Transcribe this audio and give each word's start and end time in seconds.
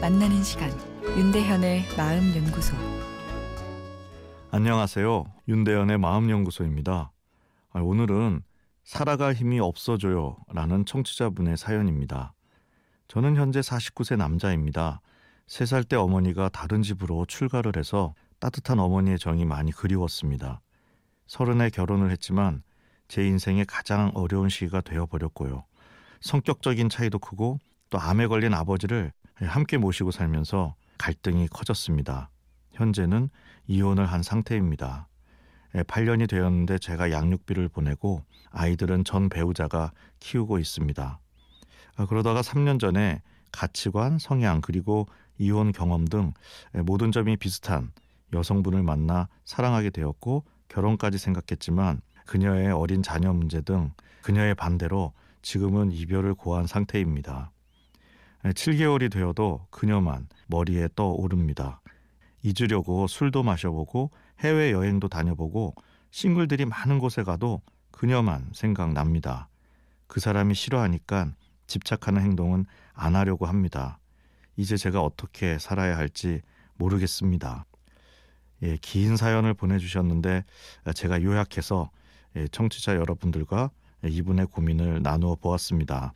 만나는 0.00 0.42
시간 0.42 0.68
윤대현의 1.16 1.84
마음 1.96 2.34
연구소 2.34 2.74
안녕하세요. 4.50 5.24
윤대현의 5.46 5.98
마음 5.98 6.30
연구소입니다. 6.30 7.12
아, 7.70 7.80
오늘은 7.80 8.42
살아갈 8.82 9.34
힘이 9.34 9.60
없어져요 9.60 10.36
라는 10.52 10.84
청취자분의 10.84 11.56
사연입니다. 11.56 12.34
저는 13.06 13.36
현재 13.36 13.60
49세 13.60 14.16
남자입니다. 14.16 15.00
3살 15.46 15.88
때 15.88 15.94
어머니가 15.94 16.48
다른 16.48 16.82
집으로 16.82 17.24
출가를 17.24 17.76
해서 17.76 18.14
따뜻한 18.40 18.80
어머니의 18.80 19.20
정이 19.20 19.44
많이 19.44 19.70
그리웠습니다. 19.70 20.60
서른에 21.28 21.70
결혼을 21.70 22.10
했지만 22.10 22.64
제 23.06 23.24
인생의 23.24 23.66
가장 23.66 24.10
어려운 24.14 24.48
시기가 24.48 24.80
되어버렸고요. 24.80 25.64
성격적인 26.20 26.88
차이도 26.88 27.20
크고 27.20 27.60
또 27.94 28.00
암에 28.00 28.26
걸린 28.26 28.54
아버지를 28.54 29.12
함께 29.36 29.76
모시고 29.76 30.10
살면서 30.10 30.74
갈등이 30.98 31.46
커졌습니다. 31.46 32.28
현재는 32.72 33.30
이혼을 33.68 34.06
한 34.06 34.24
상태입니다. 34.24 35.06
8년이 35.74 36.28
되었는데 36.28 36.78
제가 36.78 37.12
양육비를 37.12 37.68
보내고 37.68 38.24
아이들은 38.50 39.04
전 39.04 39.28
배우자가 39.28 39.92
키우고 40.18 40.58
있습니다. 40.58 41.20
아, 41.94 42.06
그러다가 42.06 42.40
3년 42.40 42.80
전에 42.80 43.22
가치관, 43.52 44.18
성향, 44.18 44.60
그리고 44.60 45.06
이혼 45.38 45.70
경험 45.70 46.04
등 46.04 46.32
모든 46.72 47.12
점이 47.12 47.36
비슷한 47.36 47.92
여성분을 48.32 48.82
만나 48.82 49.28
사랑하게 49.44 49.90
되었고 49.90 50.44
결혼까지 50.66 51.18
생각했지만 51.18 52.00
그녀의 52.26 52.72
어린 52.72 53.04
자녀 53.04 53.32
문제 53.32 53.60
등 53.60 53.92
그녀의 54.22 54.56
반대로 54.56 55.12
지금은 55.42 55.92
이별을 55.92 56.34
고한 56.34 56.66
상태입니다. 56.66 57.52
7개월이 58.52 59.10
되어도 59.10 59.66
그녀만 59.70 60.28
머리에 60.48 60.88
떠오릅니다. 60.94 61.80
잊으려고 62.42 63.06
술도 63.06 63.42
마셔보고 63.42 64.10
해외 64.40 64.72
여행도 64.72 65.08
다녀보고 65.08 65.74
싱글들이 66.10 66.66
많은 66.66 66.98
곳에 66.98 67.22
가도 67.22 67.62
그녀만 67.90 68.50
생각납니다. 68.52 69.48
그 70.06 70.20
사람이 70.20 70.54
싫어하니까 70.54 71.32
집착하는 71.66 72.20
행동은 72.22 72.66
안 72.92 73.16
하려고 73.16 73.46
합니다. 73.46 73.98
이제 74.56 74.76
제가 74.76 75.00
어떻게 75.00 75.58
살아야 75.58 75.96
할지 75.96 76.42
모르겠습니다. 76.76 77.64
예, 78.62 78.76
긴 78.80 79.16
사연을 79.16 79.54
보내주셨는데 79.54 80.44
제가 80.94 81.22
요약해서 81.22 81.90
예, 82.36 82.46
청취자 82.48 82.96
여러분들과 82.96 83.70
이분의 84.04 84.46
고민을 84.46 85.02
나누어 85.02 85.34
보았습니다. 85.34 86.12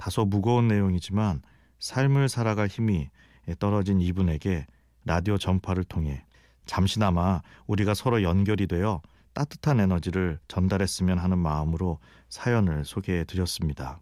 다소 0.00 0.24
무거운 0.24 0.66
내용이지만 0.66 1.42
삶을 1.78 2.30
살아갈 2.30 2.68
힘이 2.68 3.10
떨어진 3.58 4.00
이분에게 4.00 4.66
라디오 5.04 5.36
전파를 5.36 5.84
통해 5.84 6.24
잠시나마 6.64 7.42
우리가 7.66 7.92
서로 7.92 8.22
연결이 8.22 8.66
되어 8.66 9.02
따뜻한 9.34 9.78
에너지를 9.78 10.38
전달했으면 10.48 11.18
하는 11.18 11.36
마음으로 11.36 11.98
사연을 12.30 12.86
소개해 12.86 13.24
드렸습니다. 13.24 14.00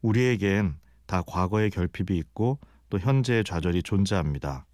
우리에겐 0.00 0.74
다 1.06 1.22
과거의 1.22 1.70
결핍이 1.70 2.18
있고 2.18 2.58
또 2.90 2.98
현재의 2.98 3.44
좌절이 3.44 3.84
존재합니다. 3.84 4.66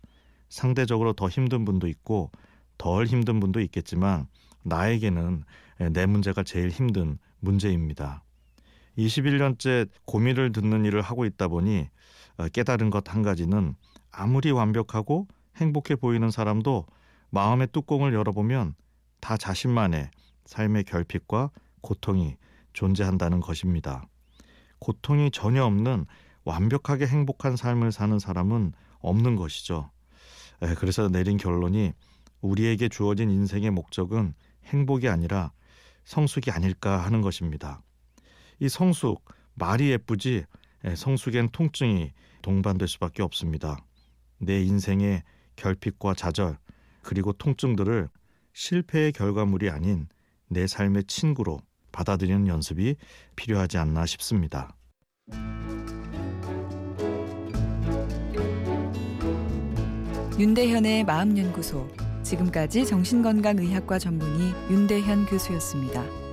상대적으로 0.49 1.13
더 1.13 1.29
힘든 1.29 1.67
분도 1.67 1.87
있고 1.89 2.33
덜 2.79 3.05
힘든 3.05 3.39
분도 3.39 3.61
있겠지만 3.61 4.27
나에게는 4.63 5.45
내 5.93 6.07
문제가 6.07 6.43
제일 6.43 6.71
힘든 6.71 7.19
문제입니다. 7.41 8.23
21년째 8.99 9.89
고민을 10.05 10.53
듣는 10.53 10.85
일을 10.85 11.01
하고 11.03 11.25
있다 11.25 11.49
보니 11.49 11.89
어, 12.37 12.49
깨달은 12.49 12.91
것 12.91 13.09
한 13.09 13.23
가지는 13.23 13.75
아무리 14.11 14.51
완벽하고 14.51 15.27
행복해 15.57 15.97
보이는 15.97 16.31
사람도 16.31 16.87
마음의 17.31 17.69
뚜껑을 17.73 18.13
열어보면 18.15 18.75
다 19.21 19.37
자신만의 19.37 20.11
삶의 20.47 20.85
결핍과 20.85 21.51
고통이 21.81 22.37
존재한다는 22.73 23.41
것입니다. 23.41 24.07
고통이 24.79 25.31
전혀 25.31 25.65
없는 25.65 26.07
완벽하게 26.45 27.07
행복한 27.07 27.57
삶을 27.57 27.93
사는 27.93 28.19
사람은 28.19 28.73
없는 29.01 29.37
것이죠. 29.37 29.91
그래서 30.79 31.09
내린 31.09 31.37
결론이 31.37 31.93
우리에게 32.41 32.89
주어진 32.89 33.31
인생의 33.31 33.71
목적은 33.71 34.35
행복이 34.67 35.09
아니라 35.09 35.53
성숙이 36.05 36.51
아닐까 36.51 37.05
하는 37.05 37.21
것입니다. 37.21 37.83
이 38.61 38.69
성숙 38.69 39.25
말이 39.55 39.91
예쁘지 39.91 40.45
성숙엔 40.95 41.51
통증이 41.51 42.13
동반될 42.43 42.89
수밖에 42.89 43.23
없습니다. 43.23 43.85
내 44.39 44.63
인생의 44.63 45.23
결핍과 45.57 46.15
좌절 46.15 46.59
그리고 47.03 47.33
통증들을 47.33 48.09
실패의 48.53 49.13
결과물이 49.13 49.71
아닌 49.71 50.09
내 50.49 50.67
삶의 50.67 51.05
친구로 51.05 51.61
받아들이는 51.93 52.47
연습이 52.47 52.97
필요하지 53.37 53.79
않나 53.79 54.07
싶습니다. 54.07 54.75
윤대현의 60.39 61.05
마음연구소 61.05 61.89
지금까지 62.23 62.87
정신건강의학과 62.87 63.99
전문의 63.99 64.53
윤대현 64.71 65.27
교수였습니다. 65.27 66.28